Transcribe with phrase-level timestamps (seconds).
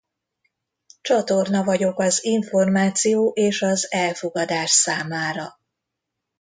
[1.01, 5.59] Csatorna vagyok az információ és az elfogadás számára.